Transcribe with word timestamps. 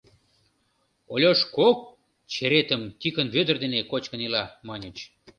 Ольош 1.13 1.39
кок 1.57 1.77
черетым 2.31 2.81
Тикын 2.99 3.27
Вӧдыр 3.35 3.57
дене 3.63 3.79
кочкын 3.91 4.21
ила, 4.27 4.43
маньыч. 4.67 4.97